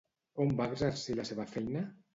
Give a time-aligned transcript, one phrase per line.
[0.45, 1.89] On va exercir la seva feina?